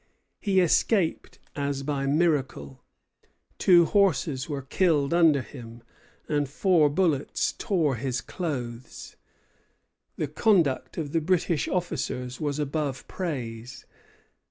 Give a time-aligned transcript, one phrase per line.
[0.39, 2.83] He escaped as by miracle.
[3.59, 5.83] Two horses were killed under him,
[6.27, 9.15] and four bullets tore his clothes.
[10.17, 13.85] The conduct of the British officers was above praise.